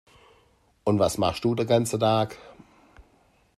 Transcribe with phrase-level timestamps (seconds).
[0.83, 2.35] Und was machst du den ganzen Tag?